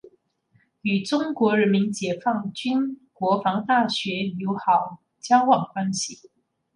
[0.81, 6.31] 与中国人民解放军国防大学友好交往关系。